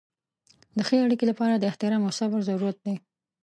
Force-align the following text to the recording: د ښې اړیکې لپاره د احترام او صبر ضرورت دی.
د 0.77 0.79
ښې 0.87 0.97
اړیکې 1.05 1.25
لپاره 1.31 1.55
د 1.57 1.63
احترام 1.71 2.01
او 2.07 2.11
صبر 2.19 2.39
ضرورت 2.49 2.77
دی. 2.85 2.95